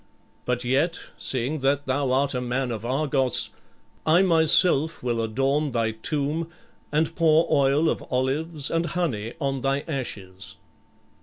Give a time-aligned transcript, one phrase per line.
[0.45, 3.51] But yet, seeing that thou art a man of Argos,
[4.03, 6.49] I myself will adorn thy tomb
[6.91, 10.55] and pour oil of olives and honey on thy ashes."